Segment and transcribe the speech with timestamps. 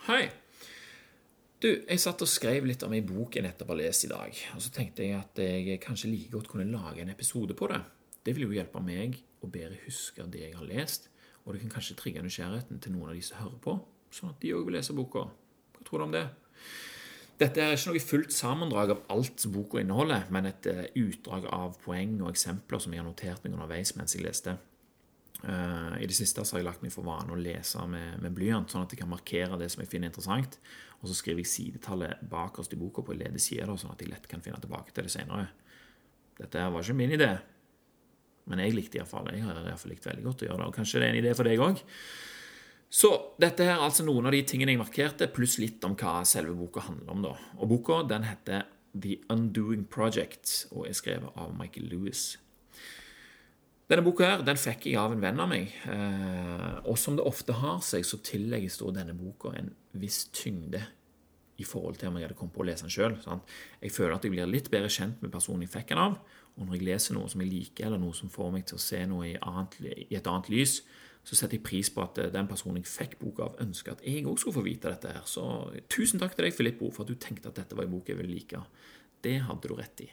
[0.00, 0.30] Hei.
[1.60, 4.38] Du, jeg satt og skrev litt om ei bok jeg nettopp har lest i dag,
[4.56, 7.82] og så tenkte jeg at jeg kanskje like godt kunne lage en episode på det.
[8.24, 11.10] Det vil jo hjelpe meg å bedre huske det jeg har lest,
[11.44, 13.76] og det kan kanskje trigge nysgjerrigheten til noen av de som hører på,
[14.16, 15.26] sånn at de òg vil lese boka.
[15.76, 16.24] Hva tror du om det?
[17.44, 21.44] Dette er ikke noe fullt sammendrag av alt som boka inneholder, men et eh, utdrag
[21.52, 24.56] av poeng og eksempler som jeg har notert meg underveis mens jeg leste.
[25.40, 28.68] Uh, I det siste har jeg lagt meg for vane å lese med, med, blyant,
[28.72, 30.58] sånn at jeg kan markere det som jeg finner interessant.
[31.00, 34.28] Og så skriver jeg sidetallet bakerst i boka på lede side, sånn at jeg lett
[34.28, 35.48] kan finne tilbake til det senere.
[36.40, 37.30] Dette var ikke min idé,
[38.48, 40.68] men jeg likte iallfall Jeg har i hvert fall likt veldig godt å gjøre det.
[40.68, 41.80] Og kanskje det er en idé for deg òg.
[42.90, 46.56] Så dette er altså noen av de tingene jeg markerte, pluss litt om hva selve
[46.58, 47.24] boka handler om.
[47.28, 47.34] da.
[47.62, 52.32] Og Boka den heter The Undoing Project og er skrevet av Michael Lewis.
[53.90, 55.72] Denne boka her, den fikk jeg av en venn av meg.
[55.90, 60.84] Eh, og som det ofte har seg, så tillegges da denne boka en viss tyngde
[61.60, 63.16] i forhold til om jeg hadde kommet på å lese den sjøl.
[63.82, 66.20] Jeg føler at jeg blir litt bedre kjent med personen jeg fikk den av.
[66.54, 68.84] Og når jeg leser noe som jeg liker, eller noe som får meg til å
[68.84, 70.76] se noe i, annet, i et annet lys,
[71.26, 74.06] så setter jeg pris på at eh, den personen jeg fikk boka av, ønsker at
[74.06, 75.16] jeg òg skulle få vite dette.
[75.18, 75.26] her.
[75.26, 75.44] Så
[75.90, 78.22] tusen takk til deg, Filippo, for at du tenkte at dette var en bok jeg
[78.22, 78.62] ville like.
[79.20, 80.08] Det hadde du rett i.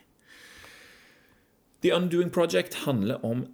[1.85, 3.45] The Undoing Project handler om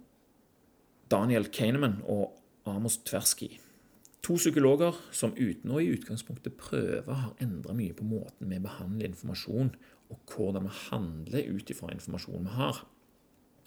[1.14, 2.32] Daniel Kahneman og
[2.66, 3.52] Amos Tversky.
[4.24, 9.12] To psykologer som uten å i utgangspunktet prøve har endra mye på måten vi behandler
[9.12, 9.70] informasjon,
[10.10, 12.80] og hvordan vi handler ut ifra informasjonen vi har.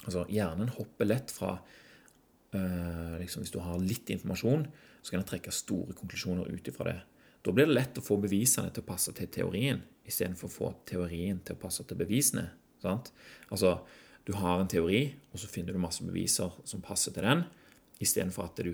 [0.03, 4.65] Altså, Hjernen hopper lett fra øh, liksom Hvis du har litt informasjon,
[5.01, 6.97] så kan den trekke store konklusjoner ut ifra det.
[7.45, 10.73] Da blir det lett å få bevisene til å passe til teorien, istedenfor å få
[10.89, 12.49] teorien til å passe til bevisene.
[12.83, 13.13] Sant?
[13.47, 13.77] Altså,
[14.27, 17.45] du har en teori, og så finner du masse beviser som passer til den,
[18.03, 18.73] istedenfor at du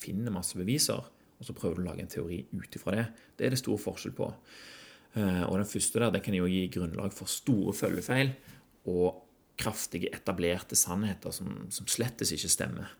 [0.00, 1.02] finner masse beviser,
[1.34, 3.04] og så prøver du å lage en teori ut ifra det.
[3.36, 4.30] Det er det stor forskjell på.
[5.18, 8.32] Eh, og den første der, den kan jo gi grunnlag for store følgefeil
[8.90, 9.20] og
[9.60, 12.96] kraftige, etablerte sannheter som, som slettes ikke stemmer.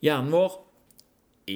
[0.00, 0.56] Hjernen vår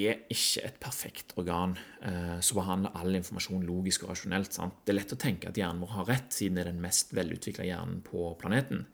[0.08, 1.74] er ikke et perfekt organ
[2.04, 4.54] eh, som behandler all informasjon logisk og rasjonelt.
[4.56, 4.80] Sant?
[4.84, 7.14] Det er lett å tenke at hjernen vår har rett, siden det er den mest
[7.16, 8.84] velutvikla hjernen på planeten.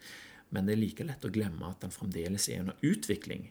[0.50, 3.50] Men det er like lett å glemme at den fremdeles er under utvikling.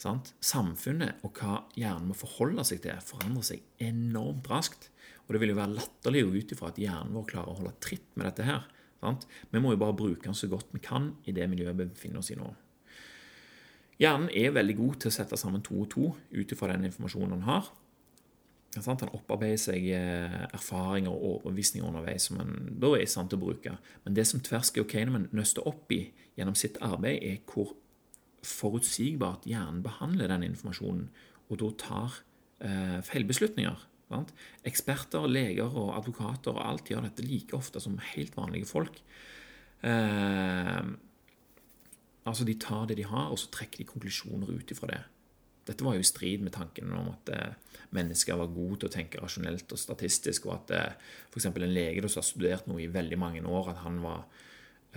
[0.00, 0.32] Sant?
[0.40, 4.88] Samfunnet og hva hjernen må forholde seg til, forandrer seg enormt raskt.
[5.26, 8.08] Og det vil jo være latterlig ut ifra at hjernen vår klarer å holde tritt
[8.16, 8.64] med dette her.
[9.00, 9.28] Sant?
[9.52, 12.20] Vi må jo bare bruke den så godt vi kan i det miljøet vi befinner
[12.20, 12.48] oss i nå.
[14.00, 17.36] Hjernen er veldig god til å sette sammen to og to ut ifra den informasjonen
[17.36, 17.70] han har.
[18.78, 23.42] Han opparbeider seg eh, erfaringer og overbevisninger underveis som han da er i til å
[23.42, 23.74] bruke.
[24.04, 26.04] Men det som Tversky og Kahneman nøster opp i
[26.38, 27.74] gjennom sitt arbeid, er hvor
[28.46, 31.10] forutsigbart hjernen behandler den informasjonen,
[31.50, 32.20] og da tar
[32.62, 33.86] eh, feilbeslutninger.
[34.10, 34.32] Sant?
[34.66, 39.02] Eksperter, leger og advokater og alt gjør dette like ofte som helt vanlige folk.
[39.82, 40.82] Eh,
[42.28, 45.00] altså De tar det de har, og så trekker de konklusjoner ut ifra det.
[45.68, 48.92] Dette var jo i strid med tanken om at eh, mennesker var gode til å
[48.92, 51.50] tenke rasjonelt og statistisk, og at eh, f.eks.
[51.50, 54.24] en lege som har studert noe i veldig mange år, at han var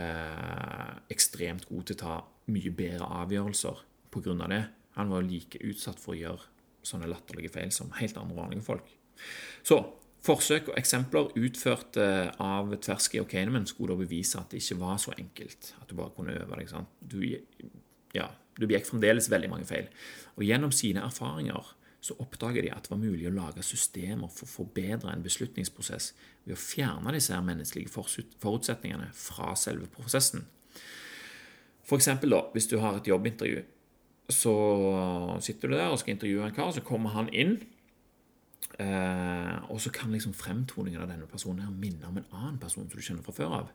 [0.01, 2.16] eh, ekstremt god til å ta
[2.53, 3.83] mye bedre avgjørelser
[4.13, 4.35] pga.
[4.47, 4.63] det.
[4.97, 6.50] Han var like utsatt for å gjøre
[6.83, 8.89] sånne latterlige feil som helt andre vanlige folk.
[9.63, 9.79] Så
[10.23, 14.79] forsøk og eksempler utført eh, av Tversky og Kahneman skulle da bevise at det ikke
[14.81, 15.73] var så enkelt.
[15.81, 16.69] At du bare kunne øve deg.
[16.72, 16.91] sant?
[17.00, 17.19] Du,
[18.16, 18.29] ja,
[18.59, 19.89] du begikk fremdeles veldig mange feil.
[20.38, 21.73] Og Gjennom sine erfaringer
[22.03, 26.09] så oppdager de at det var mulig å lage systemer for å forbedre en beslutningsprosess
[26.44, 27.91] ved å fjerne disse her menneskelige
[28.44, 30.44] forutsetningene fra selve prosessen.
[31.88, 33.63] For eksempel da, hvis du har et jobbintervju,
[34.31, 34.56] så
[35.44, 37.57] sitter du der og skal intervjue en kar, så kommer han inn,
[38.79, 42.97] og så kan liksom fremtoningen av denne personen her minne om en annen person som
[43.00, 43.72] du kjenner fra før av.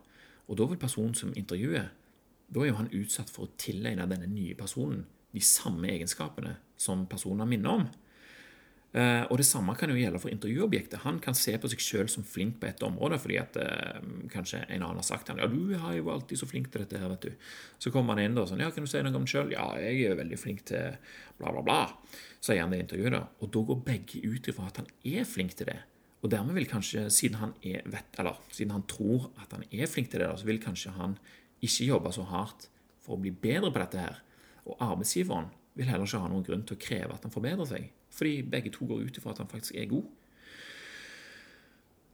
[0.49, 1.89] Og da vil personen som intervjuer
[2.49, 5.03] da er jo han utsatt for å tilegne denne nye personen
[5.35, 7.83] de samme egenskapene som personen har minner om.
[8.89, 11.03] Eh, og Det samme kan jo gjelde for intervjuobjektet.
[11.03, 13.99] Han kan se på seg selv som flink på et område fordi at eh,
[14.33, 16.97] kanskje en annen har sagt han, ja, du er jo alltid så flink til dette.
[16.97, 17.51] her, vet du.
[17.77, 19.53] Så kommer han inn da sånn, ja, kan du si noe om deg selv?
[19.53, 20.97] Ja, jeg er veldig flink til
[21.37, 21.77] bla, bla, bla,
[22.41, 23.13] sier han det intervjuet.
[23.13, 23.27] da.
[23.39, 25.77] Og da går begge ut ifra at han er flink til det.
[26.19, 29.87] Og dermed vil kanskje, siden han, er, vet, eller, siden han tror at han er
[29.87, 31.15] flink til det, da, så vil kanskje han
[31.61, 32.67] ikke jobbe så hardt
[33.05, 34.19] for å bli bedre på dette her.
[34.65, 37.87] Og arbeidsgiveren vil heller ikke ha noen grunn til å kreve at han forbedrer seg,
[38.19, 40.07] fordi begge to går ut ifra at han faktisk er god.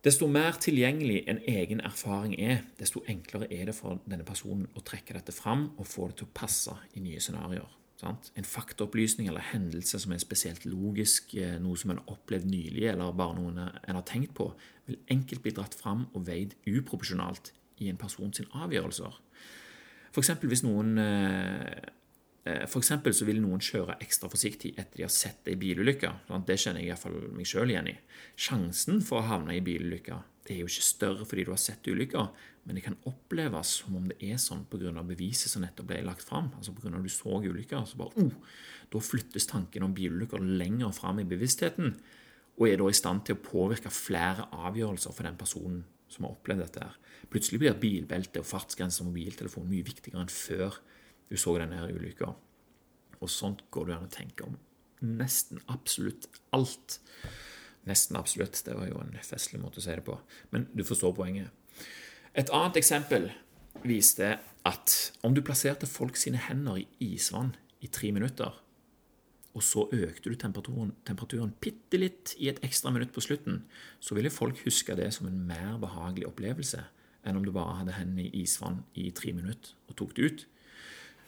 [0.05, 4.83] Desto mer tilgjengelig en egen erfaring er, desto enklere er det for denne personen å
[4.85, 7.71] trekke dette fram og få det til å passe i nye scenarioer.
[8.05, 12.83] En faktaopplysning eller hendelse som er spesielt logisk, eh, noe som en har opplevd nylig,
[12.91, 14.51] eller bare noe en har tenkt på,
[14.85, 19.21] vil enkelt bli dratt fram og veid uproporsjonalt i en person sin avgjørelser.
[20.15, 20.99] Eksempel hvis noen
[22.45, 26.11] eh, eksempel så vil noen kjøre ekstra forsiktig etter de har sett ei bilulykke.
[26.45, 27.97] Det kjenner jeg iallfall meg sjøl igjen i.
[28.37, 30.21] Sjansen for å havne i bilulykke
[30.53, 32.27] er jo ikke større fordi du har sett ulykka,
[32.65, 34.91] men det kan oppleves som om det er sånn pga.
[35.03, 36.51] beviset som nettopp ble lagt fram.
[36.57, 37.01] Altså pga.
[37.01, 38.31] du så ulykka, så bare oh,
[38.91, 41.95] Da flyttes tanken om bilulykker lenger fram i bevisstheten,
[42.57, 46.35] og er da i stand til å påvirke flere avgjørelser for den personen som har
[46.35, 46.79] opplevd dette.
[46.79, 46.97] her.
[47.29, 50.77] Plutselig blir bilbelte og fartsgrense og mobiltelefon mye viktigere enn før
[51.29, 52.31] du så denne ulykka.
[53.21, 54.57] Og sånt går det an å tenke om
[55.05, 56.99] nesten absolutt alt.
[57.85, 58.61] Nesten absolutt.
[58.65, 60.17] Det var jo en festlig måte å si det på.
[60.53, 61.51] Men du forstår poenget.
[62.35, 63.29] Et annet eksempel
[63.85, 67.53] viste at om du plasserte folk sine hender i isvann
[67.85, 68.55] i tre minutter,
[69.55, 73.61] og så økte du temperaturen, temperaturen bitte litt i et ekstra minutt på slutten,
[74.03, 76.81] så ville folk huske det som en mer behagelig opplevelse
[77.25, 80.43] enn om du bare hadde hendene i isvann i tre minutter og tok det ut.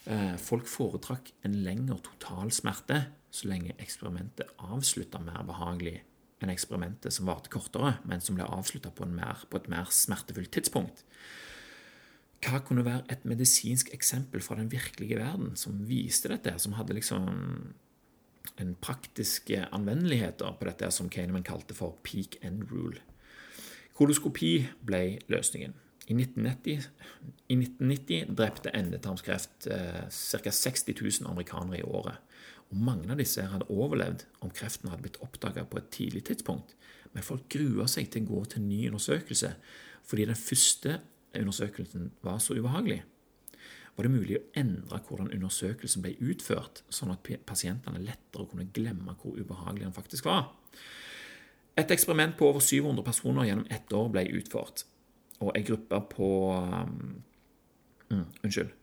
[0.07, 3.01] Eh, folk foretrakk en lengre totalsmerte
[3.33, 5.97] så lenge eksperimentet avslutta mer behagelig
[6.39, 11.03] enn eksperimentet som varte kortere, men som ble avslutta på, på, et mer smertefullt tidspunkt.
[12.45, 16.95] Hva kunne være et medisinsk eksempel fra den virkelige verden som viste dette, som hadde
[16.95, 17.25] liksom
[18.57, 23.01] en praktiske anvendeligheter på dette som Kahneman kalte for peak end rule?
[23.97, 25.73] Koloskopi ble løsningen.
[26.07, 26.87] I 1990,
[27.51, 30.51] i 1990 drepte endetarmskreft eh, ca.
[30.51, 32.23] 60 000 amerikanere i året
[32.67, 36.73] og mange av disse hadde overlevd om kreften hadde blitt oppdaga på et tidlig tidspunkt.
[37.13, 39.53] Men folk grua seg til å gå til en ny undersøkelse
[40.07, 40.99] fordi den første
[41.35, 43.01] undersøkelsen var så ubehagelig.
[43.97, 49.15] Var det mulig å endre hvordan undersøkelsen ble utført, sånn at pasientene lettere kunne glemme
[49.19, 50.51] hvor ubehagelig den faktisk var?
[51.77, 54.85] Et eksperiment på over 700 personer gjennom ett år ble utført,
[55.43, 57.17] og ei gruppe på um,
[58.09, 58.73] mm, Unnskyld.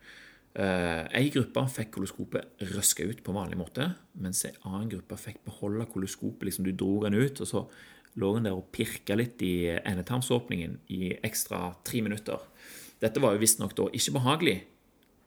[0.54, 3.88] Uh, en gruppe fikk koloskopet røska ut på vanlig måte,
[4.22, 6.46] mens en annen gruppe fikk beholde koloskopet.
[6.46, 7.64] liksom Du dro den ut, og så
[8.14, 12.38] lå den der og pirka litt i endetarmsåpningen i ekstra tre minutter.
[13.02, 14.58] Dette var jo visstnok da ikke behagelig,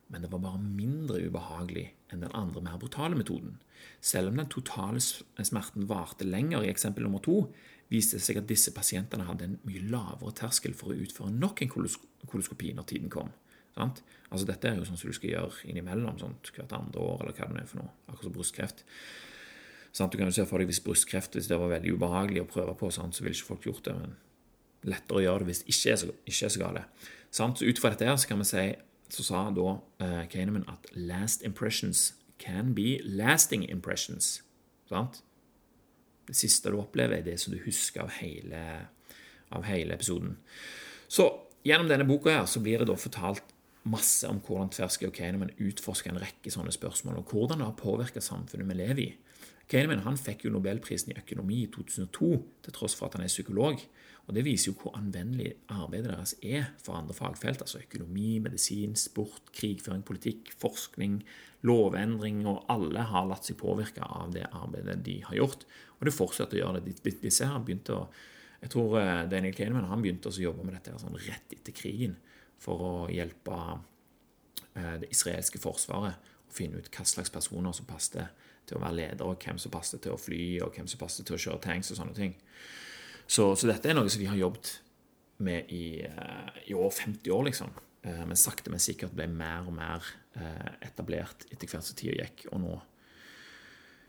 [0.07, 3.57] men det var bare mindre ubehagelig enn den andre, mer brutale metoden.
[3.99, 7.49] Selv om den totale smerten varte lenger i eksempel nummer to,
[7.91, 11.63] viste det seg at disse pasientene hadde en mye lavere terskel for å utføre nok
[11.63, 13.31] en koloskopi når tiden kom.
[13.77, 14.01] Sant?
[14.31, 17.37] Altså Dette er jo sånn som du skal gjøre innimellom sånt, hvert andre år, eller
[17.37, 17.93] hva det er for noe.
[18.07, 18.83] Akkurat som brystkreft.
[19.95, 20.11] Sant?
[20.11, 22.73] Du kan jo se for deg hvis brystkreft hvis det var veldig ubehagelig å prøve
[22.79, 23.15] på, sant?
[23.15, 23.95] så ville ikke folk gjort det.
[24.01, 24.17] Men
[24.91, 26.83] lettere å gjøre det hvis det ikke er så, ikke er så gale.
[27.39, 27.61] Sant?
[27.61, 28.65] Så ut fra dette her så kan vi si,
[29.13, 32.11] så sa da uh, Kahneman at 'last impressions
[32.41, 34.41] can be lasting impressions'.
[34.89, 35.21] Sant?
[36.27, 38.63] Det siste du opplever, er det som du husker av hele,
[39.55, 40.35] av hele episoden.
[41.07, 41.29] Så
[41.67, 43.55] gjennom denne boka her så blir det da fortalt
[43.87, 47.79] masse om hvordan Tversky og Kahneman utforsker en rekke sånne spørsmål, og hvordan det har
[47.79, 49.09] påvirket samfunnet vi lever i.
[49.71, 52.29] Kahneman han fikk jo Nobelprisen i økonomi i 2002,
[52.67, 53.81] til tross for at han er psykolog.
[54.27, 58.95] Og Det viser jo hvor anvendelig arbeidet deres er for andre fagfelt, altså økonomi, medisin,
[58.99, 61.21] sport, krigføring, politikk, forskning,
[61.63, 65.63] lovendring, og alle har latt seg påvirke av det arbeidet de har gjort.
[65.97, 67.15] Og det fortsetter å gjøre det.
[67.23, 68.09] Disse her begynte å
[68.57, 72.15] jeg tror eh, Daniel Kahneman han begynte å jobbe med dette sånn rett etter krigen
[72.61, 73.57] for å hjelpe
[74.73, 78.33] eh, det israelske forsvaret å finne ut hva slags personer som passet
[78.67, 81.27] til å være leder, og hvem som passet til å fly, og hvem som passet
[81.27, 82.33] til å kjøre tanks og sånne ting.
[83.27, 84.77] Så, så dette er noe som de har jobbet
[85.43, 87.73] med i, eh, i over 50 år, liksom.
[88.01, 90.13] Eh, men sakte, men sikkert ble mer og mer
[90.85, 92.43] etablert etter hvert som tida gikk.
[92.53, 92.73] Og nå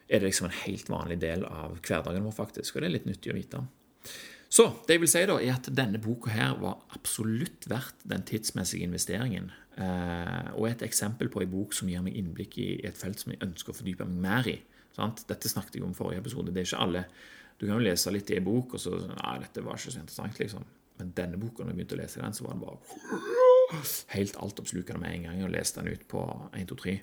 [0.09, 2.77] er det liksom en helt vanlig del av hverdagen vår, faktisk.
[2.77, 3.63] Og det er litt nyttig å vite.
[4.53, 8.27] Så det jeg vil si da, er at denne boka her var absolutt verdt den
[8.29, 9.49] tidsmessige investeringen.
[9.81, 13.33] Og er et eksempel på en bok som gir meg innblikk i et felt som
[13.33, 14.59] jeg ønsker å fordype meg mer i.
[14.99, 15.25] Sant?
[15.29, 16.53] Dette snakket jeg om i forrige episode.
[16.53, 17.05] Det er ikke alle.
[17.59, 20.03] Du kan jo lese litt i en bok, og så Nei, dette var ikke så
[20.03, 20.67] interessant, liksom.
[20.99, 23.83] Men denne boka, når jeg begynte å lese den, så var den bare
[24.15, 25.43] helt altoppslukende med en gang.
[25.47, 26.23] Og leste den ut på
[26.53, 26.95] 1, 2, 3.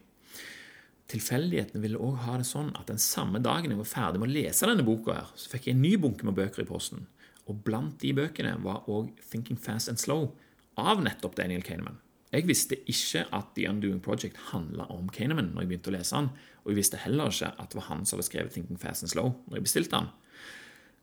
[1.12, 4.36] Tilfeldighetene ville òg ha det sånn at den samme dagen jeg var ferdig med å
[4.36, 7.06] lese denne boka, her, så fikk jeg en ny bunke med bøker i posten.
[7.46, 10.34] Og blant de bøkene var òg 'Thinking Fast and Slow'
[10.82, 12.00] av nettopp Daniel Kahneman.
[12.36, 16.18] Jeg visste ikke at The Undoing Project handla om Kahneman når jeg begynte å lese
[16.18, 16.30] han,
[16.66, 19.12] og jeg visste heller ikke at det var han som hadde skrevet 'Thinking Fast and
[19.14, 20.10] Slow' når jeg bestilte han.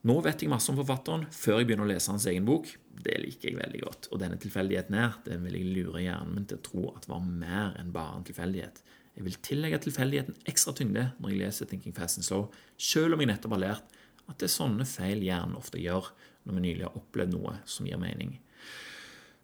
[0.02, 2.66] Nå vet jeg masse om forfatteren før jeg begynner å lese hans egen bok.
[3.06, 4.08] Det liker jeg veldig godt.
[4.10, 7.22] Og denne tilfeldigheten her, den vil jeg lure hjernen min til å tro at var
[7.22, 8.82] mer enn bare en tilfeldighet.
[9.14, 13.22] Jeg vil tillegge tilfeldigheten ekstra tyngde når jeg leser Thinking Fast and Slow, selv om
[13.22, 13.96] jeg nettopp har lært
[14.26, 16.10] at det er sånne feil hjernen ofte gjør
[16.44, 18.36] når vi nylig har opplevd noe som gir mening.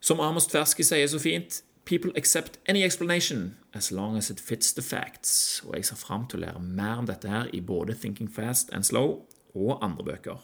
[0.02, 4.74] Som Amos Tversky sier så fint People accept any explanation as long as it fits
[4.74, 5.62] the facts.
[5.64, 8.74] Og jeg ser fram til å lære mer om dette her i både Thinking Fast
[8.76, 9.22] and Slow
[9.56, 10.42] og andre bøker.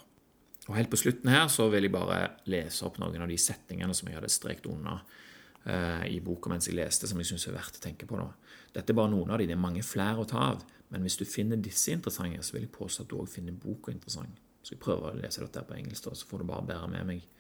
[0.71, 3.93] Og helt på slutten her så vil jeg bare lese opp noen av de setningene
[3.93, 7.59] som jeg hadde strekt unna uh, i boka mens jeg leste, som jeg syns er
[7.59, 8.31] verdt å tenke på nå.
[8.73, 10.65] Dette er bare noen av de, det er mange flere å ta av.
[10.89, 13.93] Men hvis du finner disse interessante, så vil jeg påstå at du òg finner boka
[13.93, 14.41] interessant.
[14.65, 17.09] Så jeg prøver å lese dette på engelsk, da, så får du bare bære med
[17.13, 17.31] meg.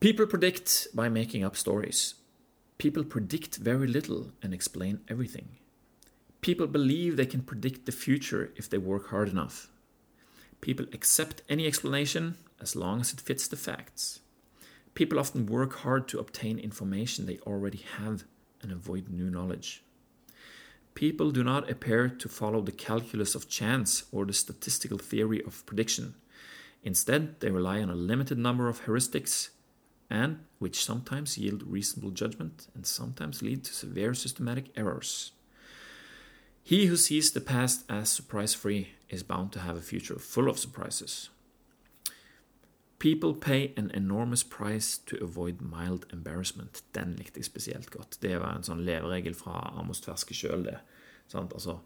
[0.00, 2.14] People predict by making up stories.
[2.78, 5.56] People predict very little and explain everything.
[6.40, 9.68] People believe they can predict the future if they work hard enough.
[10.60, 14.20] People accept any explanation as long as it fits the facts.
[14.94, 18.24] People often work hard to obtain information they already have
[18.62, 19.82] and avoid new knowledge.
[20.94, 25.66] People do not appear to follow the calculus of chance or the statistical theory of
[25.66, 26.14] prediction.
[26.84, 29.48] Instead, they rely on a limited number of heuristics
[30.10, 35.32] and which sometimes yield reasonable judgment and sometimes lead to severe systematic errors.
[36.62, 40.48] He who sees the past as surprise free is bound to have a future full
[40.48, 41.28] of surprises.
[42.98, 46.82] People pay an enormous price to avoid mild embarrassment.
[46.94, 48.16] Den likte jeg spesielt godt.
[48.22, 50.78] Det var en sånn leveregel fra Amos Tverske sjøl, det.
[51.28, 51.52] Sant?
[51.52, 51.80] Altså,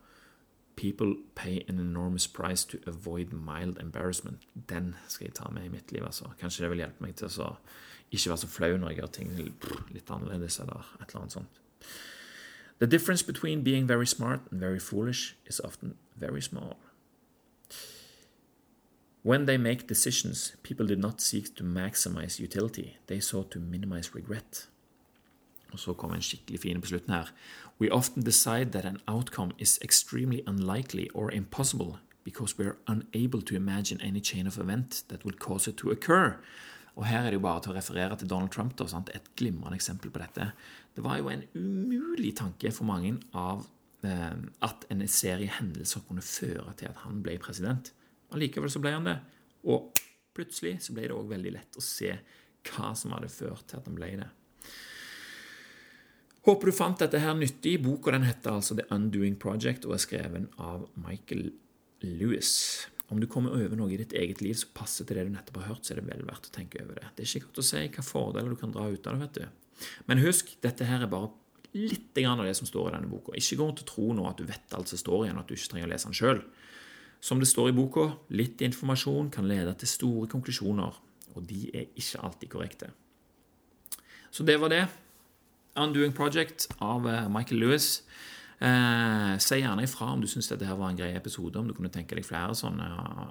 [0.78, 4.38] People pay an enormous price to avoid mild embarrassment.
[4.68, 6.04] Den skal jeg ta med i mitt liv.
[6.04, 6.25] altså.
[6.38, 7.48] Kanskje det vil hjelpe meg til å
[8.11, 9.38] ikke være så flau når jeg gjør ting
[9.93, 10.59] litt annerledes.
[10.59, 11.61] eller et eller annet sånt.
[12.79, 16.77] The difference between being very smart and very foolish is often very small.
[19.23, 24.15] When they make decisions, people did not seek to maximize utility, they sought to minimize
[24.15, 24.69] regret.
[25.73, 27.33] Og så kommer en skikkelig fin på slutten her.
[27.81, 33.43] We often decide that an outcome is extremely unlikely or impossible because we are unable
[33.43, 36.37] to imagine any chain of event that would cause it to occur.
[36.99, 39.78] Og her er det jo bare til å referere til Donald Trump, da, et glimrende
[39.78, 40.50] eksempel på dette.
[40.95, 43.62] Det var jo en umulig tanke for mange av
[44.02, 44.35] eh,
[44.67, 47.93] at en serie hendelser kunne føre til at han ble president.
[48.35, 49.14] Allikevel så ble han det.
[49.71, 49.95] Og
[50.35, 52.11] plutselig så ble det òg veldig lett å se
[52.69, 54.28] hva som hadde ført til at han ble det.
[56.49, 57.76] Håper du fant dette her nyttig.
[57.85, 61.52] Boka den heter altså The Undoing Project og er skreven av Michael
[62.02, 62.88] Lewis.
[63.09, 65.62] Om du kommer over noe i ditt eget liv som passer til det du nettopp
[65.62, 67.07] har hørt, så er det vel verdt å tenke over det.
[67.17, 69.38] Det er ikke godt å si hva fordeler du kan dra ut av det, vet
[69.38, 69.87] du.
[70.11, 71.31] Men husk, dette her er bare
[71.73, 73.33] litt av det som står i denne boka.
[73.38, 75.50] Ikke gå rundt og tro nå at du vet alt som står igjen, og at
[75.50, 76.41] du ikke trenger å lese den sjøl.
[77.25, 80.99] Som det står i boka, litt informasjon kan lede til store konklusjoner,
[81.35, 82.91] og de er ikke alltid korrekte.
[84.31, 84.85] Så det var det.
[85.79, 88.03] Undoing Project av eh, Michael Lewis.
[88.59, 91.75] Eh, si gjerne ifra om du syns dette her var en grei episode, om du
[91.77, 92.88] kunne tenke deg flere sånne.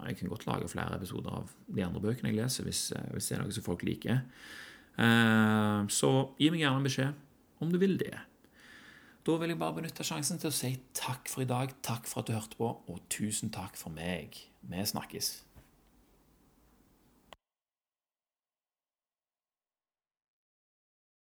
[0.07, 3.27] Jeg kan godt lage flere episoder av de andre bøkene jeg leser, hvis, eh, hvis
[3.27, 4.23] det er noe som folk liker.
[4.97, 7.13] Eh, så gi meg gjerne en beskjed
[7.59, 8.15] om du vil det.
[9.27, 12.21] Da vil jeg bare benytte sjansen til å si takk for i dag, takk for
[12.21, 14.37] at du hørte på, og tusen takk for meg.
[14.63, 15.46] Vi snakkes.